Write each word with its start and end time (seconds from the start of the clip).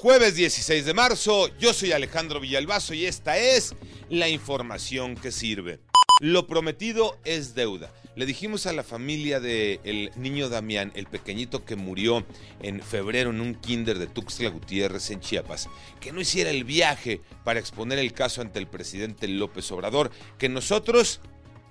Jueves 0.00 0.36
16 0.36 0.84
de 0.84 0.94
marzo, 0.94 1.48
yo 1.58 1.74
soy 1.74 1.90
Alejandro 1.90 2.38
Villalbazo 2.38 2.94
y 2.94 3.06
esta 3.06 3.36
es 3.36 3.74
la 4.08 4.28
información 4.28 5.16
que 5.16 5.32
sirve. 5.32 5.80
Lo 6.20 6.46
prometido 6.46 7.18
es 7.24 7.56
deuda. 7.56 7.92
Le 8.14 8.24
dijimos 8.24 8.66
a 8.66 8.72
la 8.72 8.84
familia 8.84 9.40
del 9.40 10.12
niño 10.14 10.50
Damián, 10.50 10.92
el 10.94 11.06
pequeñito 11.06 11.64
que 11.64 11.74
murió 11.74 12.24
en 12.62 12.80
febrero 12.80 13.30
en 13.30 13.40
un 13.40 13.56
kinder 13.56 13.98
de 13.98 14.06
Tuxtla 14.06 14.50
Gutiérrez 14.50 15.10
en 15.10 15.18
Chiapas, 15.18 15.68
que 15.98 16.12
no 16.12 16.20
hiciera 16.20 16.50
el 16.50 16.62
viaje 16.62 17.20
para 17.42 17.58
exponer 17.58 17.98
el 17.98 18.12
caso 18.12 18.40
ante 18.40 18.60
el 18.60 18.68
presidente 18.68 19.26
López 19.26 19.68
Obrador, 19.72 20.12
que 20.38 20.48
nosotros 20.48 21.20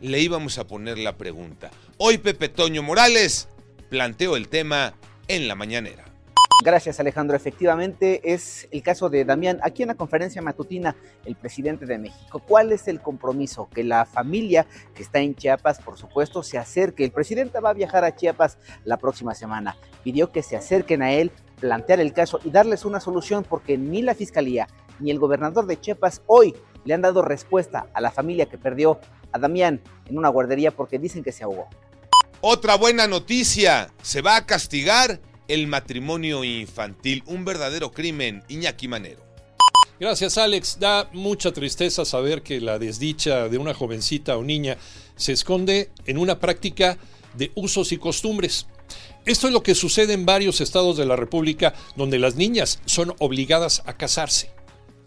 le 0.00 0.18
íbamos 0.20 0.58
a 0.58 0.66
poner 0.66 0.98
la 0.98 1.16
pregunta. 1.16 1.70
Hoy 1.98 2.18
Pepe 2.18 2.48
Toño 2.48 2.82
Morales 2.82 3.46
planteó 3.88 4.34
el 4.34 4.48
tema 4.48 4.96
en 5.28 5.46
la 5.46 5.54
mañanera. 5.54 6.07
Gracias 6.60 6.98
Alejandro. 6.98 7.36
Efectivamente 7.36 8.20
es 8.32 8.66
el 8.72 8.82
caso 8.82 9.08
de 9.08 9.24
Damián. 9.24 9.60
Aquí 9.62 9.82
en 9.82 9.88
la 9.88 9.94
conferencia 9.94 10.42
matutina, 10.42 10.96
el 11.24 11.36
presidente 11.36 11.86
de 11.86 11.98
México, 11.98 12.40
¿cuál 12.40 12.72
es 12.72 12.88
el 12.88 13.00
compromiso? 13.00 13.68
Que 13.72 13.84
la 13.84 14.04
familia 14.04 14.66
que 14.92 15.04
está 15.04 15.20
en 15.20 15.36
Chiapas, 15.36 15.78
por 15.78 15.96
supuesto, 15.96 16.42
se 16.42 16.58
acerque. 16.58 17.04
El 17.04 17.12
presidente 17.12 17.60
va 17.60 17.70
a 17.70 17.74
viajar 17.74 18.04
a 18.04 18.16
Chiapas 18.16 18.58
la 18.84 18.96
próxima 18.96 19.36
semana. 19.36 19.76
Pidió 20.02 20.32
que 20.32 20.42
se 20.42 20.56
acerquen 20.56 21.00
a 21.02 21.12
él, 21.12 21.30
plantear 21.60 22.00
el 22.00 22.12
caso 22.12 22.40
y 22.42 22.50
darles 22.50 22.84
una 22.84 22.98
solución 22.98 23.44
porque 23.48 23.78
ni 23.78 24.02
la 24.02 24.16
fiscalía 24.16 24.66
ni 24.98 25.12
el 25.12 25.20
gobernador 25.20 25.66
de 25.66 25.78
Chiapas 25.78 26.22
hoy 26.26 26.56
le 26.84 26.94
han 26.94 27.02
dado 27.02 27.22
respuesta 27.22 27.86
a 27.94 28.00
la 28.00 28.10
familia 28.10 28.46
que 28.46 28.58
perdió 28.58 28.98
a 29.30 29.38
Damián 29.38 29.80
en 30.06 30.18
una 30.18 30.28
guardería 30.28 30.72
porque 30.72 30.98
dicen 30.98 31.22
que 31.22 31.30
se 31.30 31.44
ahogó. 31.44 31.68
Otra 32.40 32.76
buena 32.76 33.06
noticia, 33.06 33.92
se 34.02 34.22
va 34.22 34.36
a 34.36 34.46
castigar 34.46 35.20
el 35.48 35.66
matrimonio 35.66 36.44
infantil, 36.44 37.22
un 37.26 37.44
verdadero 37.44 37.90
crimen, 37.90 38.44
Iñaki 38.48 38.86
Manero. 38.86 39.26
Gracias 39.98 40.38
Alex, 40.38 40.78
da 40.78 41.10
mucha 41.12 41.52
tristeza 41.52 42.04
saber 42.04 42.42
que 42.42 42.60
la 42.60 42.78
desdicha 42.78 43.48
de 43.48 43.58
una 43.58 43.74
jovencita 43.74 44.36
o 44.36 44.44
niña 44.44 44.76
se 45.16 45.32
esconde 45.32 45.90
en 46.06 46.18
una 46.18 46.38
práctica 46.38 46.98
de 47.34 47.50
usos 47.56 47.90
y 47.90 47.98
costumbres. 47.98 48.66
Esto 49.26 49.48
es 49.48 49.52
lo 49.52 49.62
que 49.62 49.74
sucede 49.74 50.12
en 50.12 50.24
varios 50.24 50.60
estados 50.60 50.96
de 50.96 51.04
la 51.04 51.16
República 51.16 51.74
donde 51.96 52.18
las 52.18 52.36
niñas 52.36 52.80
son 52.86 53.14
obligadas 53.18 53.82
a 53.86 53.96
casarse. 53.96 54.50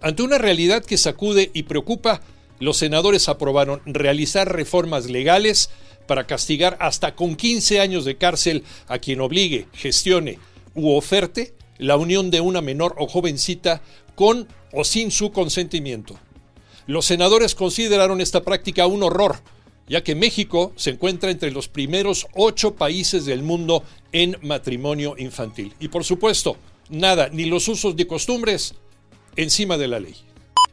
Ante 0.00 0.22
una 0.22 0.38
realidad 0.38 0.84
que 0.84 0.98
sacude 0.98 1.50
y 1.54 1.62
preocupa, 1.62 2.20
los 2.58 2.76
senadores 2.76 3.28
aprobaron 3.28 3.80
realizar 3.86 4.52
reformas 4.52 5.08
legales 5.08 5.70
para 6.10 6.26
castigar 6.26 6.76
hasta 6.80 7.14
con 7.14 7.36
15 7.36 7.78
años 7.78 8.04
de 8.04 8.16
cárcel 8.16 8.64
a 8.88 8.98
quien 8.98 9.20
obligue, 9.20 9.68
gestione 9.72 10.40
u 10.74 10.90
oferte 10.90 11.54
la 11.78 11.96
unión 11.96 12.32
de 12.32 12.40
una 12.40 12.60
menor 12.60 12.96
o 12.98 13.06
jovencita 13.06 13.80
con 14.16 14.48
o 14.72 14.82
sin 14.82 15.12
su 15.12 15.30
consentimiento. 15.30 16.18
Los 16.88 17.06
senadores 17.06 17.54
consideraron 17.54 18.20
esta 18.20 18.42
práctica 18.42 18.88
un 18.88 19.04
horror, 19.04 19.36
ya 19.86 20.02
que 20.02 20.16
México 20.16 20.72
se 20.74 20.90
encuentra 20.90 21.30
entre 21.30 21.52
los 21.52 21.68
primeros 21.68 22.26
ocho 22.34 22.74
países 22.74 23.24
del 23.24 23.44
mundo 23.44 23.84
en 24.10 24.36
matrimonio 24.42 25.14
infantil. 25.16 25.74
Y 25.78 25.86
por 25.86 26.02
supuesto, 26.02 26.56
nada, 26.88 27.28
ni 27.28 27.44
los 27.44 27.68
usos 27.68 27.94
ni 27.94 28.08
costumbres 28.08 28.74
encima 29.36 29.78
de 29.78 29.86
la 29.86 30.00
ley. 30.00 30.16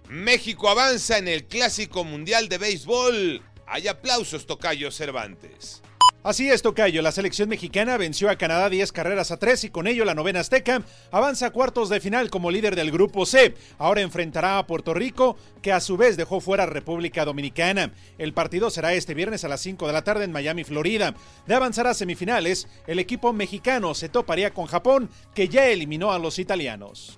México 0.09 0.67
avanza 0.67 1.19
en 1.19 1.27
el 1.27 1.45
Clásico 1.45 2.03
Mundial 2.03 2.49
de 2.49 2.57
Béisbol. 2.57 3.43
Hay 3.69 3.87
aplausos, 3.89 4.45
Tocayo 4.45 4.91
Cervantes. 4.91 5.81
Así 6.23 6.49
es, 6.49 6.61
Tocayo. 6.61 7.01
La 7.01 7.11
selección 7.11 7.49
mexicana 7.49 7.97
venció 7.97 8.29
a 8.29 8.37
Canadá 8.37 8.69
10 8.69 8.91
carreras 8.93 9.31
a 9.31 9.37
3 9.37 9.65
y 9.65 9.69
con 9.69 9.87
ello 9.87 10.05
la 10.05 10.15
novena 10.15 10.39
Azteca 10.39 10.83
avanza 11.11 11.47
a 11.47 11.51
cuartos 11.51 11.89
de 11.89 11.99
final 11.99 12.29
como 12.29 12.49
líder 12.49 12.75
del 12.77 12.91
grupo 12.91 13.25
C. 13.25 13.53
Ahora 13.77 14.01
enfrentará 14.01 14.57
a 14.57 14.67
Puerto 14.67 14.93
Rico, 14.93 15.37
que 15.61 15.73
a 15.73 15.81
su 15.81 15.97
vez 15.97 16.15
dejó 16.15 16.39
fuera 16.39 16.63
a 16.63 16.67
República 16.67 17.25
Dominicana. 17.25 17.93
El 18.17 18.33
partido 18.33 18.69
será 18.69 18.93
este 18.93 19.13
viernes 19.13 19.43
a 19.43 19.49
las 19.49 19.61
5 19.61 19.85
de 19.85 19.93
la 19.93 20.03
tarde 20.03 20.23
en 20.23 20.31
Miami, 20.31 20.63
Florida. 20.63 21.13
De 21.45 21.55
avanzar 21.55 21.87
a 21.87 21.93
semifinales, 21.93 22.67
el 22.87 22.99
equipo 22.99 23.33
mexicano 23.33 23.93
se 23.93 24.09
toparía 24.09 24.53
con 24.53 24.65
Japón, 24.65 25.09
que 25.33 25.49
ya 25.49 25.67
eliminó 25.67 26.11
a 26.13 26.19
los 26.19 26.39
italianos. 26.39 27.17